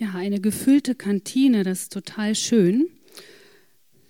[0.00, 2.88] Ja, eine gefüllte Kantine, das ist total schön.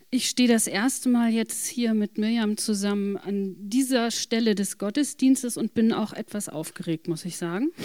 [0.09, 5.57] Ich stehe das erste Mal jetzt hier mit Mirjam zusammen an dieser Stelle des Gottesdienstes
[5.57, 7.73] und bin auch etwas aufgeregt, muss ich sagen.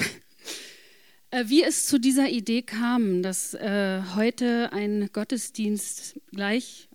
[1.32, 6.88] Äh, wie es zu dieser Idee kam, dass äh, heute ein Gottesdienst gleich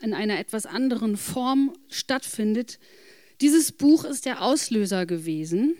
[0.00, 2.80] in einer etwas anderen Form stattfindet,
[3.40, 5.76] dieses Buch ist der Auslöser gewesen.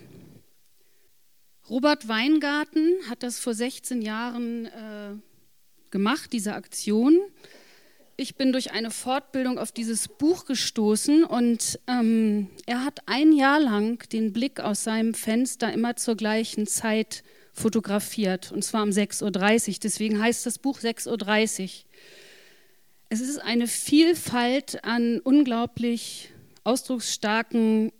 [1.71, 5.15] Robert Weingarten hat das vor 16 Jahren äh,
[5.93, 7.21] gemacht, diese Aktion.
[8.17, 13.61] Ich bin durch eine Fortbildung auf dieses Buch gestoßen und ähm, er hat ein Jahr
[13.61, 17.23] lang den Blick aus seinem Fenster immer zur gleichen Zeit
[17.53, 19.75] fotografiert, und zwar um 6.30 Uhr.
[19.85, 21.71] Deswegen heißt das Buch 6.30 Uhr.
[23.11, 26.31] Es ist eine Vielfalt an unglaublich
[26.65, 27.93] ausdrucksstarken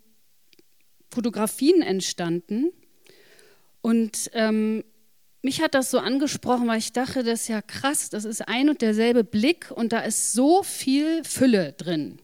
[1.09, 2.71] Fotografien entstanden.
[3.81, 4.83] Und ähm,
[5.41, 8.69] mich hat das so angesprochen, weil ich dachte, das ist ja krass, das ist ein
[8.69, 12.19] und derselbe Blick und da ist so viel Fülle drin.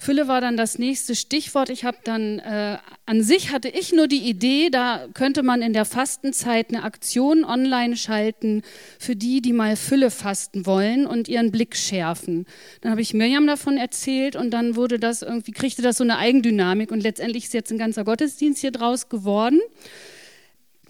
[0.00, 1.68] Fülle war dann das nächste Stichwort.
[1.68, 5.74] Ich habe dann, äh, an sich hatte ich nur die Idee, da könnte man in
[5.74, 8.62] der Fastenzeit eine Aktion online schalten
[8.98, 12.46] für die, die mal Fülle fasten wollen und ihren Blick schärfen.
[12.80, 16.16] Dann habe ich Mirjam davon erzählt und dann wurde das irgendwie, kriegte das so eine
[16.16, 19.60] Eigendynamik und letztendlich ist jetzt ein ganzer Gottesdienst hier draus geworden.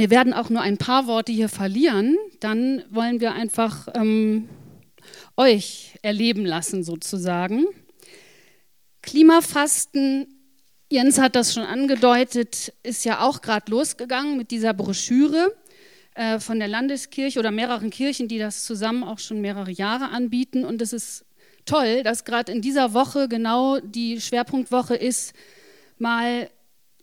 [0.01, 4.49] Wir werden auch nur ein paar Worte hier verlieren, dann wollen wir einfach ähm,
[5.37, 7.67] euch erleben lassen sozusagen.
[9.03, 10.27] Klimafasten,
[10.91, 15.55] Jens hat das schon angedeutet, ist ja auch gerade losgegangen mit dieser Broschüre
[16.15, 20.65] äh, von der Landeskirche oder mehreren Kirchen, die das zusammen auch schon mehrere Jahre anbieten.
[20.65, 21.27] Und es ist
[21.67, 25.35] toll, dass gerade in dieser Woche genau die Schwerpunktwoche ist,
[25.99, 26.49] mal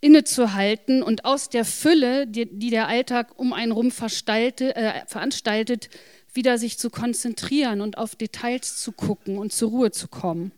[0.02, 5.90] innezuhalten und aus der Fülle, die, die der Alltag um einen rum äh, veranstaltet,
[6.34, 10.52] wieder sich zu konzentrieren und auf Details zu gucken und zur Ruhe zu kommen.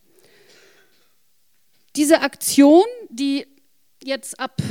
[1.96, 3.48] Diese Aktion, die
[4.04, 4.62] jetzt ab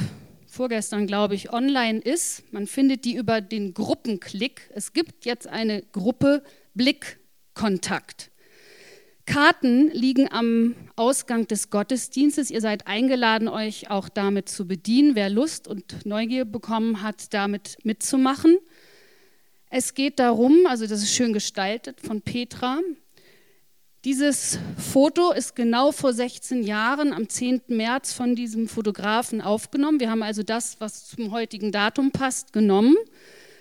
[0.47, 4.71] vorgestern, glaube ich, online ist, man findet die über den Gruppenklick.
[4.75, 6.42] Es gibt jetzt eine Gruppe
[6.75, 8.31] Blickkontakt.
[9.28, 12.50] Karten liegen am Ausgang des Gottesdienstes.
[12.50, 15.15] Ihr seid eingeladen, euch auch damit zu bedienen.
[15.15, 18.59] Wer Lust und Neugier bekommen hat, damit mitzumachen.
[19.69, 22.81] Es geht darum, also das ist schön gestaltet von Petra,
[24.05, 27.62] dieses Foto ist genau vor 16 Jahren am 10.
[27.66, 30.00] März von diesem Fotografen aufgenommen.
[30.00, 32.97] Wir haben also das, was zum heutigen Datum passt, genommen.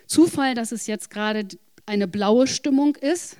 [0.06, 1.46] Zufall, dass es jetzt gerade
[1.86, 3.36] eine blaue Stimmung ist.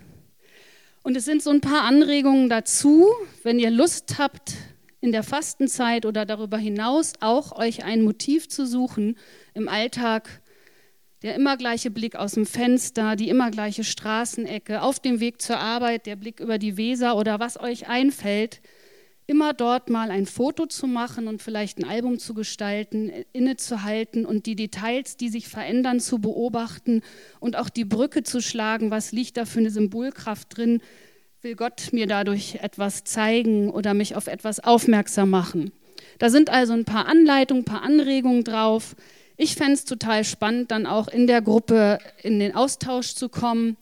[1.08, 3.08] Und es sind so ein paar Anregungen dazu,
[3.42, 4.52] wenn ihr Lust habt,
[5.00, 9.16] in der Fastenzeit oder darüber hinaus auch euch ein Motiv zu suchen
[9.54, 10.42] im Alltag,
[11.22, 15.56] der immer gleiche Blick aus dem Fenster, die immer gleiche Straßenecke, auf dem Weg zur
[15.56, 18.60] Arbeit, der Blick über die Weser oder was euch einfällt,
[19.28, 24.46] immer dort mal ein Foto zu machen und vielleicht ein Album zu gestalten, innezuhalten und
[24.46, 27.02] die Details, die sich verändern, zu beobachten
[27.38, 30.80] und auch die Brücke zu schlagen, was liegt da für eine Symbolkraft drin,
[31.42, 35.72] will Gott mir dadurch etwas zeigen oder mich auf etwas aufmerksam machen.
[36.18, 38.96] Da sind also ein paar Anleitungen, ein paar Anregungen drauf.
[39.36, 43.76] Ich fände es total spannend, dann auch in der Gruppe in den Austausch zu kommen.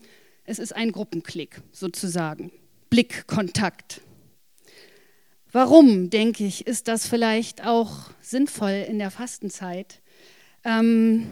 [0.45, 2.51] Es ist ein Gruppenklick sozusagen,
[2.91, 4.01] Blickkontakt.
[5.57, 10.03] Warum, denke ich, ist das vielleicht auch sinnvoll in der Fastenzeit?
[10.65, 11.29] Ähm,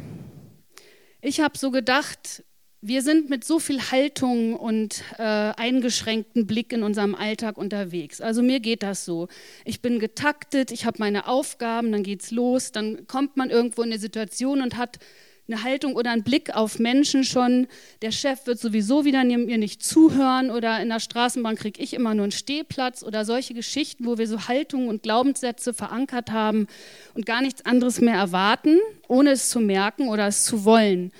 [1.20, 2.42] ich habe so gedacht,
[2.80, 8.22] wir sind mit so viel Haltung und äh, eingeschränkten Blick in unserem Alltag unterwegs.
[8.22, 9.28] Also mir geht das so.
[9.66, 13.92] Ich bin getaktet, ich habe meine Aufgaben, dann geht's los, dann kommt man irgendwo in
[13.92, 15.00] eine Situation und hat
[15.46, 17.66] eine Haltung oder einen Blick auf Menschen schon.
[18.02, 22.14] Der Chef wird sowieso wieder mir nicht zuhören oder in der Straßenbahn kriege ich immer
[22.14, 26.66] nur einen Stehplatz oder solche Geschichten, wo wir so Haltungen und Glaubenssätze verankert haben
[27.14, 28.78] und gar nichts anderes mehr erwarten,
[29.08, 31.12] ohne es zu merken oder es zu wollen.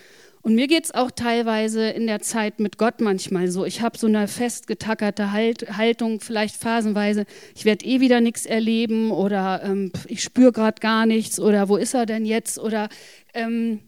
[0.44, 3.64] Und mir geht es auch teilweise in der Zeit mit Gott manchmal so.
[3.64, 9.10] Ich habe so eine festgetackerte halt, Haltung, vielleicht phasenweise, ich werde eh wieder nichts erleben
[9.10, 12.58] oder ähm, ich spüre gerade gar nichts oder wo ist er denn jetzt?
[12.58, 12.90] Oder
[13.32, 13.80] ähm,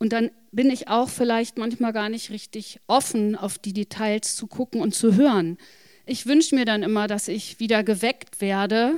[0.00, 4.46] und dann bin ich auch vielleicht manchmal gar nicht richtig offen, auf die Details zu
[4.46, 5.58] gucken und zu hören.
[6.06, 8.94] Ich wünsche mir dann immer, dass ich wieder geweckt werde,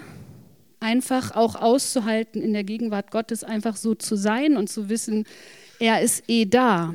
[0.78, 5.26] einfach auch auszuhalten, in der Gegenwart Gottes einfach so zu sein und zu wissen,
[5.80, 6.94] er ist eh da.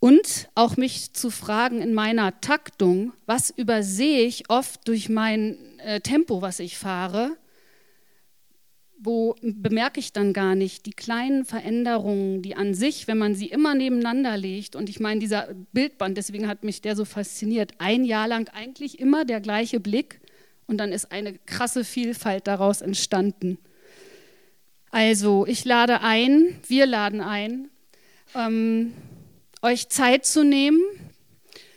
[0.00, 6.00] Und auch mich zu fragen in meiner Taktung, was übersehe ich oft durch mein äh,
[6.00, 7.36] Tempo, was ich fahre?
[9.04, 13.46] Wo bemerke ich dann gar nicht die kleinen Veränderungen, die an sich, wenn man sie
[13.46, 18.04] immer nebeneinander legt, und ich meine, dieser Bildband, deswegen hat mich der so fasziniert, ein
[18.04, 20.20] Jahr lang eigentlich immer der gleiche Blick
[20.66, 23.58] und dann ist eine krasse Vielfalt daraus entstanden.
[24.92, 27.70] Also, ich lade ein, wir laden ein,
[28.36, 28.92] ähm,
[29.62, 30.80] euch Zeit zu nehmen,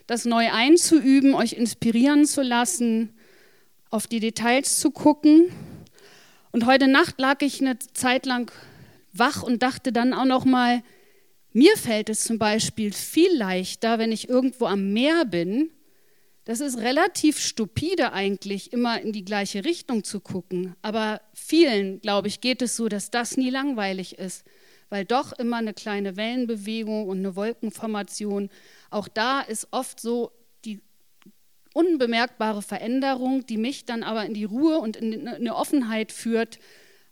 [0.06, 3.16] das neu einzuüben, euch inspirieren zu lassen,
[3.90, 5.50] auf die Details zu gucken
[6.56, 8.50] und heute Nacht lag ich eine Zeit lang
[9.12, 10.84] wach und dachte dann auch noch mal,
[11.52, 15.70] mir fällt es zum Beispiel viel leichter, wenn ich irgendwo am Meer bin.
[16.46, 20.78] Das ist relativ stupide eigentlich, immer in die gleiche Richtung zu gucken.
[20.82, 24.46] Aber vielen, glaube ich, geht es so, dass das nie langweilig ist,
[24.88, 28.50] weil doch immer eine kleine Wellenbewegung und eine Wolkenformation,
[28.92, 30.32] auch da ist oft so
[31.76, 36.58] unbemerkbare Veränderung, die mich dann aber in die Ruhe und in eine Offenheit führt,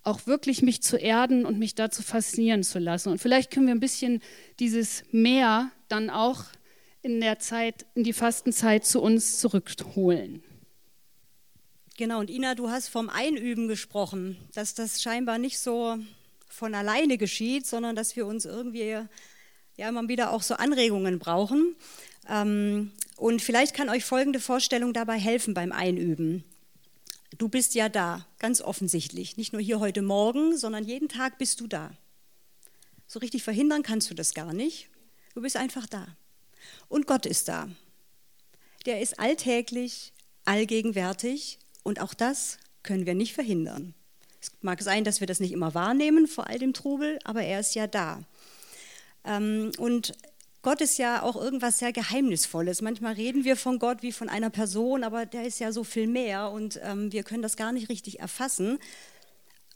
[0.03, 3.09] auch wirklich mich zu erden und mich dazu faszinieren zu lassen.
[3.09, 4.21] Und vielleicht können wir ein bisschen
[4.59, 6.45] dieses Mehr dann auch
[7.01, 10.43] in der Zeit, in die Fastenzeit zu uns zurückholen.
[11.97, 15.97] Genau, und Ina, du hast vom Einüben gesprochen, dass das scheinbar nicht so
[16.47, 18.97] von alleine geschieht, sondern dass wir uns irgendwie
[19.77, 21.75] ja immer wieder auch so Anregungen brauchen.
[22.29, 26.43] Ähm, und vielleicht kann euch folgende Vorstellung dabei helfen beim Einüben.
[27.37, 29.37] Du bist ja da, ganz offensichtlich.
[29.37, 31.91] Nicht nur hier heute Morgen, sondern jeden Tag bist du da.
[33.07, 34.89] So richtig verhindern kannst du das gar nicht.
[35.33, 36.07] Du bist einfach da.
[36.89, 37.69] Und Gott ist da.
[38.85, 40.13] Der ist alltäglich,
[40.45, 43.93] allgegenwärtig und auch das können wir nicht verhindern.
[44.41, 47.61] Es mag sein, dass wir das nicht immer wahrnehmen vor all dem Trubel, aber er
[47.61, 48.21] ist ja da.
[49.25, 50.13] Ähm, und
[50.61, 52.81] Gott ist ja auch irgendwas sehr Geheimnisvolles.
[52.81, 56.07] Manchmal reden wir von Gott wie von einer Person, aber der ist ja so viel
[56.07, 58.79] mehr und ähm, wir können das gar nicht richtig erfassen.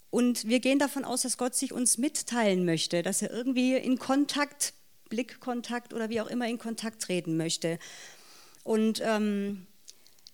[0.10, 4.00] Und wir gehen davon aus, dass Gott sich uns mitteilen möchte, dass er irgendwie in
[4.00, 4.74] Kontakt,
[5.10, 7.80] Blickkontakt oder wie auch immer in Kontakt treten möchte.
[8.64, 9.68] Und ähm,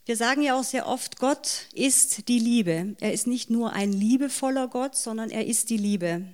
[0.05, 2.95] wir sagen ja auch sehr oft, Gott ist die Liebe.
[2.99, 6.27] Er ist nicht nur ein liebevoller Gott, sondern er ist die Liebe.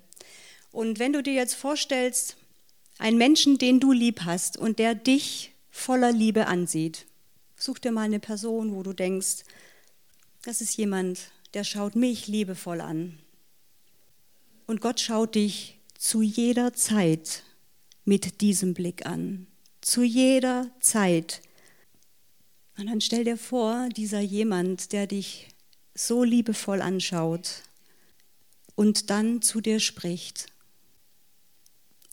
[0.72, 2.36] Und wenn du dir jetzt vorstellst,
[3.00, 7.08] ein Menschen, den du lieb hast und der dich voller Liebe ansieht.
[7.56, 9.44] Such dir mal eine Person, wo du denkst,
[10.44, 13.18] das ist jemand, der schaut mich liebevoll an.
[14.68, 17.44] Und Gott schaut dich zu jeder Zeit
[18.06, 19.48] mit diesem Blick an.
[19.82, 21.42] Zu jeder Zeit.
[22.78, 25.48] Und dann stell dir vor, dieser jemand, der dich
[25.96, 27.64] so liebevoll anschaut
[28.76, 30.48] und dann zu dir spricht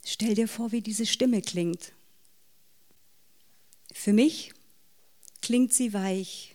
[0.09, 1.93] Stell dir vor, wie diese Stimme klingt.
[3.93, 4.53] Für mich
[5.43, 6.55] klingt sie weich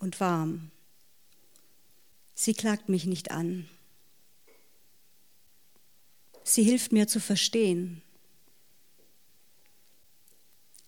[0.00, 0.72] und warm.
[2.34, 3.68] Sie klagt mich nicht an.
[6.42, 8.02] Sie hilft mir zu verstehen.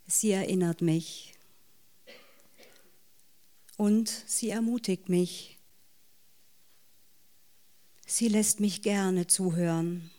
[0.08, 1.34] Sie erinnert mich
[3.76, 5.56] und sie ermutigt mich.
[8.08, 10.10] Sie lässt mich gerne zuhören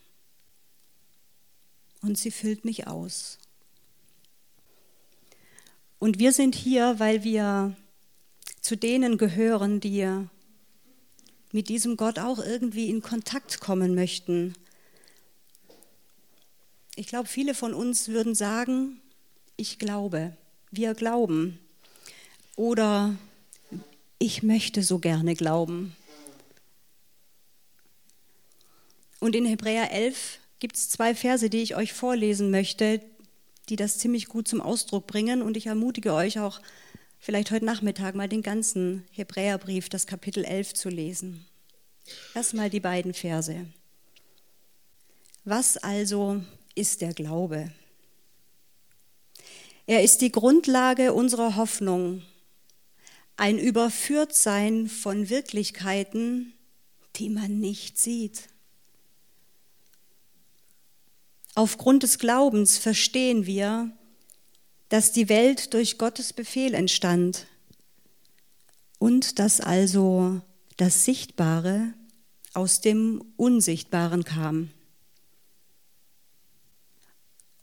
[2.04, 3.40] und sie füllt mich aus.
[5.98, 7.76] Und wir sind hier, weil wir
[8.62, 10.08] zu denen gehören, die
[11.52, 14.54] mit diesem Gott auch irgendwie in Kontakt kommen möchten.
[16.96, 19.00] Ich glaube, viele von uns würden sagen,
[19.56, 20.36] ich glaube,
[20.72, 21.60] wir glauben.
[22.56, 23.16] Oder
[24.20, 25.96] ich möchte so gerne glauben.
[29.20, 33.02] Und in Hebräer 11 gibt es zwei Verse, die ich euch vorlesen möchte,
[33.68, 35.42] die das ziemlich gut zum Ausdruck bringen.
[35.42, 36.62] Und ich ermutige euch auch,
[37.20, 41.46] vielleicht heute Nachmittag mal den ganzen Hebräerbrief, das Kapitel 11 zu lesen.
[42.34, 43.66] Lass mal die beiden Verse.
[45.44, 46.42] Was also
[46.76, 47.70] ist der Glaube?
[49.86, 52.24] Er ist die Grundlage unserer Hoffnung,
[53.36, 56.54] ein Überführtsein von Wirklichkeiten,
[57.18, 58.53] die man nicht sieht.
[61.56, 63.92] Aufgrund des Glaubens verstehen wir,
[64.90, 67.48] dass die Welt durch Gottes Befehl entstand
[68.98, 70.42] und dass also
[70.78, 71.94] das Sichtbare
[72.54, 74.72] aus dem Unsichtbaren kam.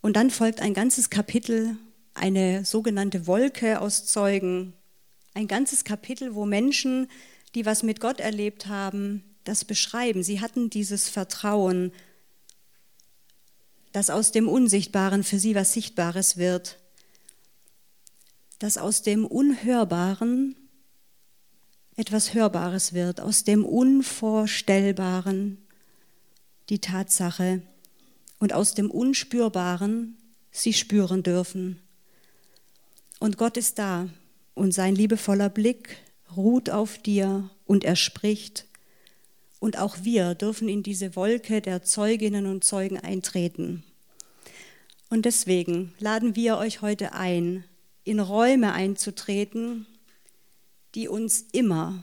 [0.01, 1.77] Und dann folgt ein ganzes Kapitel,
[2.15, 4.73] eine sogenannte Wolke aus Zeugen,
[5.35, 7.09] ein ganzes Kapitel, wo Menschen,
[7.55, 10.23] die was mit Gott erlebt haben, das beschreiben.
[10.23, 11.93] Sie hatten dieses Vertrauen,
[13.93, 16.79] dass aus dem Unsichtbaren für sie was Sichtbares wird,
[18.59, 20.55] dass aus dem Unhörbaren
[21.97, 25.59] etwas Hörbares wird, aus dem Unvorstellbaren
[26.69, 27.63] die Tatsache
[28.39, 30.17] und aus dem Unspürbaren
[30.51, 31.81] sie spüren dürfen.
[33.19, 34.09] Und Gott ist da
[34.55, 35.97] und sein liebevoller Blick
[36.37, 38.67] ruht auf dir und er spricht.
[39.61, 43.85] Und auch wir dürfen in diese Wolke der Zeuginnen und Zeugen eintreten.
[45.11, 47.65] Und deswegen laden wir euch heute ein,
[48.03, 49.87] in Räume einzutreten,
[50.95, 52.03] die uns immer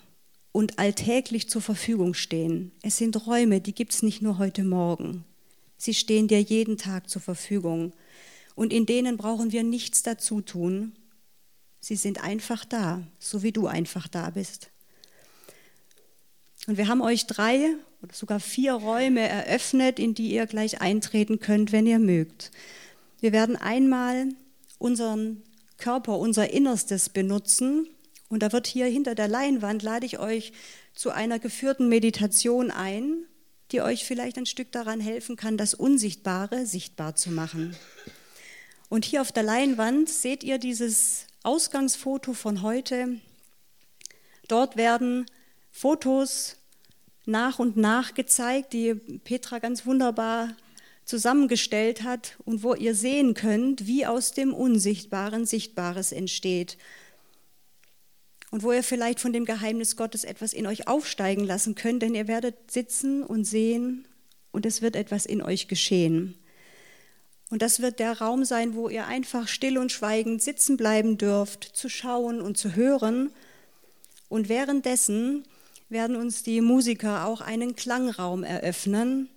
[0.51, 2.71] und alltäglich zur Verfügung stehen.
[2.81, 5.25] Es sind Räume, die gibt es nicht nur heute Morgen.
[5.77, 7.93] Sie stehen dir jeden Tag zur Verfügung.
[8.55, 10.95] Und in denen brauchen wir nichts dazu tun.
[11.79, 14.71] Sie sind einfach da, so wie du einfach da bist.
[16.67, 21.39] Und wir haben euch drei oder sogar vier Räume eröffnet, in die ihr gleich eintreten
[21.39, 22.51] könnt, wenn ihr mögt.
[23.19, 24.29] Wir werden einmal
[24.77, 25.41] unseren
[25.77, 27.87] Körper, unser Innerstes benutzen.
[28.29, 30.51] Und da wird hier hinter der Leinwand, lade ich euch
[30.93, 33.25] zu einer geführten Meditation ein,
[33.71, 37.75] die euch vielleicht ein Stück daran helfen kann, das Unsichtbare sichtbar zu machen.
[38.89, 43.19] Und hier auf der Leinwand seht ihr dieses Ausgangsfoto von heute.
[44.47, 45.25] Dort werden
[45.77, 46.55] Fotos
[47.27, 50.55] nach und nach gezeigt, die Petra ganz wunderbar
[51.05, 56.79] zusammengestellt hat und wo ihr sehen könnt, wie aus dem Unsichtbaren Sichtbares entsteht.
[58.49, 62.15] Und wo ihr vielleicht von dem Geheimnis Gottes etwas in euch aufsteigen lassen könnt, denn
[62.15, 64.07] ihr werdet sitzen und sehen
[64.51, 66.39] und es wird etwas in euch geschehen.
[67.51, 71.65] Und das wird der Raum sein, wo ihr einfach still und schweigend sitzen bleiben dürft,
[71.65, 73.31] zu schauen und zu hören.
[74.27, 75.43] Und währenddessen
[75.89, 79.29] werden uns die Musiker auch einen Klangraum eröffnen,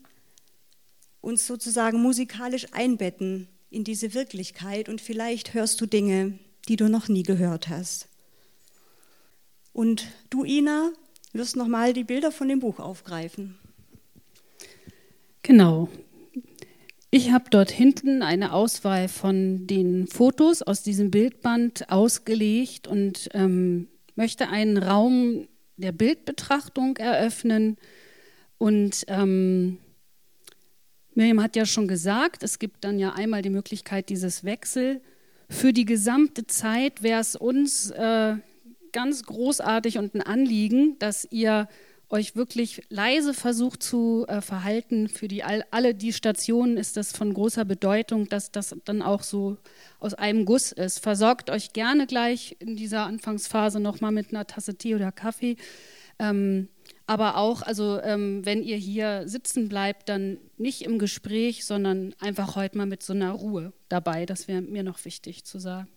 [1.21, 6.39] uns sozusagen musikalisch einbetten in diese Wirklichkeit und vielleicht hörst du Dinge,
[6.69, 8.09] die du noch nie gehört hast.
[9.73, 10.91] Und du, Ina,
[11.33, 13.57] wirst nochmal die Bilder von dem Buch aufgreifen.
[15.43, 15.89] Genau.
[17.13, 23.89] Ich habe dort hinten eine Auswahl von den Fotos aus diesem Bildband ausgelegt und ähm,
[24.15, 25.49] möchte einen Raum
[25.81, 27.77] der Bildbetrachtung eröffnen
[28.59, 29.79] und ähm,
[31.15, 35.01] Miriam hat ja schon gesagt, es gibt dann ja einmal die Möglichkeit dieses Wechsel.
[35.49, 38.37] Für die gesamte Zeit wäre es uns äh,
[38.93, 41.69] ganz großartig und ein Anliegen, dass ihr
[42.11, 45.09] euch wirklich leise versucht zu äh, verhalten.
[45.09, 49.23] Für die, all, alle die Stationen ist das von großer Bedeutung, dass das dann auch
[49.23, 49.57] so
[50.01, 50.99] aus einem Guss ist.
[50.99, 55.57] Versorgt euch gerne gleich in dieser Anfangsphase nochmal mit einer Tasse Tee oder Kaffee.
[56.19, 56.69] Ähm,
[57.07, 62.57] aber auch, also ähm, wenn ihr hier sitzen bleibt, dann nicht im Gespräch, sondern einfach
[62.57, 64.27] heute mal mit so einer Ruhe dabei.
[64.27, 65.89] Das wäre mir noch wichtig zu sagen.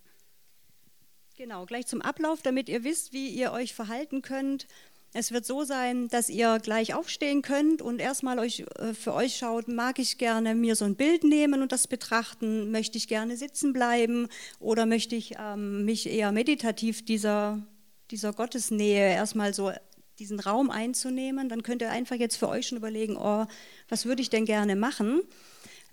[1.36, 4.68] Genau, gleich zum Ablauf, damit ihr wisst, wie ihr euch verhalten könnt.
[5.16, 9.36] Es wird so sein, dass ihr gleich aufstehen könnt und erstmal euch, äh, für euch
[9.38, 13.38] schaut, mag ich gerne mir so ein Bild nehmen und das betrachten, möchte ich gerne
[13.38, 14.28] sitzen bleiben
[14.60, 17.62] oder möchte ich ähm, mich eher meditativ dieser,
[18.10, 19.72] dieser Gottesnähe erstmal so
[20.18, 23.46] diesen Raum einzunehmen, dann könnt ihr einfach jetzt für euch schon überlegen, oh,
[23.90, 25.22] was würde ich denn gerne machen?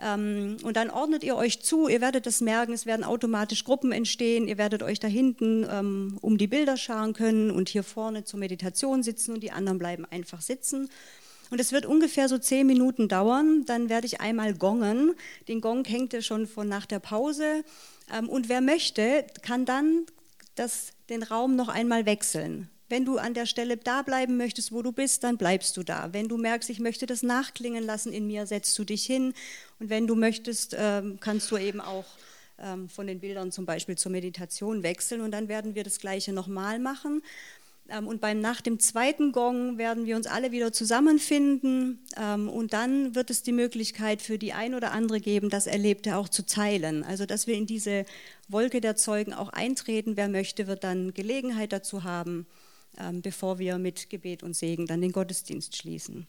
[0.02, 3.92] Ähm, und dann ordnet ihr euch zu, ihr werdet das merken, es werden automatisch Gruppen
[3.92, 8.24] entstehen, ihr werdet euch da hinten ähm, um die Bilder scharen können und hier vorne
[8.24, 10.88] zur Meditation sitzen und die anderen bleiben einfach sitzen.
[11.50, 15.14] Und es wird ungefähr so zehn Minuten dauern, dann werde ich einmal gongen.
[15.48, 17.64] Den Gong hängt ihr schon von nach der Pause.
[18.12, 20.06] Ähm, und wer möchte, kann dann
[20.54, 22.70] das, den Raum noch einmal wechseln.
[22.90, 26.12] Wenn du an der Stelle da bleiben möchtest, wo du bist, dann bleibst du da.
[26.12, 29.32] Wenn du merkst, ich möchte das nachklingen lassen in mir, setzt du dich hin.
[29.78, 32.04] Und wenn du möchtest, ähm, kannst du eben auch
[32.58, 35.20] ähm, von den Bildern zum Beispiel zur Meditation wechseln.
[35.20, 37.22] Und dann werden wir das Gleiche nochmal machen.
[37.88, 42.00] Ähm, und beim, nach dem zweiten Gong werden wir uns alle wieder zusammenfinden.
[42.16, 46.28] Und dann wird es die Möglichkeit für die ein oder andere geben, das Erlebte auch
[46.28, 47.04] zu teilen.
[47.04, 48.04] Also, dass wir in diese
[48.48, 50.16] Wolke der Zeugen auch eintreten.
[50.16, 52.46] Wer möchte, wird dann Gelegenheit dazu haben.
[53.00, 56.26] Ähm, bevor wir mit Gebet und Segen dann den Gottesdienst schließen.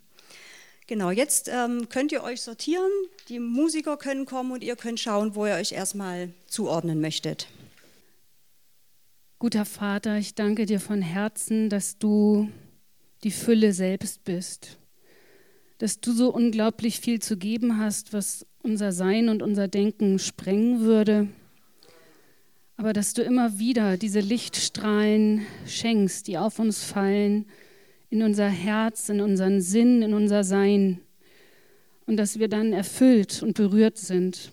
[0.87, 2.89] Genau, jetzt ähm, könnt ihr euch sortieren,
[3.27, 7.47] die Musiker können kommen und ihr könnt schauen, wo ihr euch erstmal zuordnen möchtet.
[9.39, 12.49] Guter Vater, ich danke dir von Herzen, dass du
[13.23, 14.77] die Fülle selbst bist,
[15.77, 20.81] dass du so unglaublich viel zu geben hast, was unser Sein und unser Denken sprengen
[20.81, 21.27] würde
[22.81, 27.45] aber dass du immer wieder diese Lichtstrahlen schenkst, die auf uns fallen,
[28.09, 30.99] in unser Herz, in unseren Sinn, in unser Sein.
[32.07, 34.51] Und dass wir dann erfüllt und berührt sind,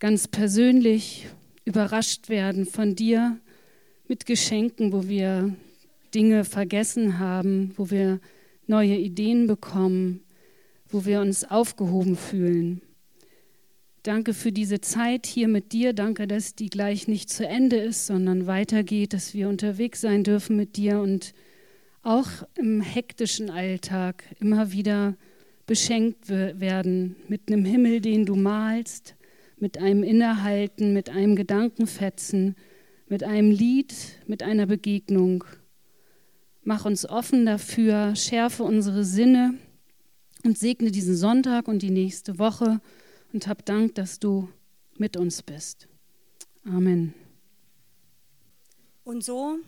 [0.00, 1.28] ganz persönlich
[1.64, 3.38] überrascht werden von dir
[4.06, 5.56] mit Geschenken, wo wir
[6.14, 8.20] Dinge vergessen haben, wo wir
[8.66, 10.20] neue Ideen bekommen,
[10.90, 12.82] wo wir uns aufgehoben fühlen.
[14.06, 15.92] Danke für diese Zeit hier mit dir.
[15.92, 20.54] Danke, dass die gleich nicht zu Ende ist, sondern weitergeht, dass wir unterwegs sein dürfen
[20.54, 21.34] mit dir und
[22.02, 25.16] auch im hektischen Alltag immer wieder
[25.66, 29.16] beschenkt werden mit einem Himmel, den du malst,
[29.58, 32.54] mit einem Innehalten, mit einem Gedankenfetzen,
[33.08, 33.92] mit einem Lied,
[34.28, 35.42] mit einer Begegnung.
[36.62, 39.54] Mach uns offen dafür, schärfe unsere Sinne
[40.44, 42.80] und segne diesen Sonntag und die nächste Woche
[43.32, 44.48] und hab Dank, dass du
[44.96, 45.88] mit uns bist.
[46.64, 47.14] Amen.
[49.04, 49.58] Und so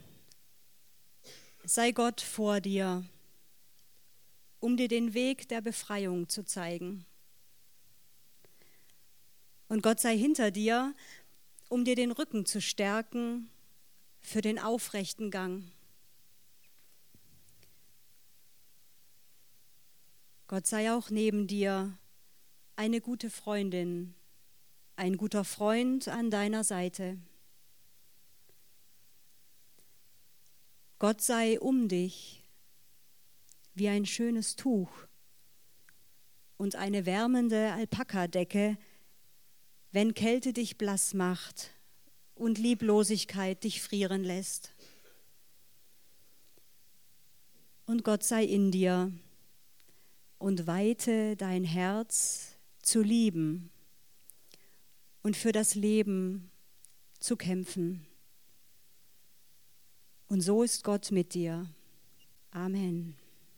[1.64, 3.04] sei Gott vor dir,
[4.58, 7.04] um dir den Weg der Befreiung zu zeigen.
[9.68, 10.94] Und Gott sei hinter dir,
[11.68, 13.50] um dir den Rücken zu stärken
[14.22, 15.64] für den aufrechten Gang.
[20.46, 21.98] Gott sei auch neben dir,
[22.78, 24.14] eine gute Freundin,
[24.94, 27.18] ein guter Freund an deiner Seite.
[31.00, 32.44] Gott sei um dich
[33.74, 34.90] wie ein schönes Tuch
[36.56, 38.78] und eine wärmende Alpakadecke,
[39.90, 41.72] wenn Kälte dich blass macht
[42.36, 44.72] und Lieblosigkeit dich frieren lässt.
[47.86, 49.10] Und Gott sei in dir
[50.38, 52.47] und weite dein Herz
[52.88, 53.70] zu lieben
[55.22, 56.50] und für das Leben
[57.18, 58.06] zu kämpfen.
[60.28, 61.66] Und so ist Gott mit dir.
[62.50, 63.14] Amen.